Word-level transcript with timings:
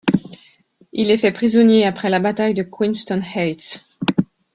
Il 0.93 1.11
est 1.11 1.17
fait 1.19 1.31
prisonnier 1.31 1.85
après 1.85 2.09
la 2.09 2.19
bataille 2.19 2.55
de 2.55 2.63
Queenston 2.63 3.21
Heights. 3.35 3.85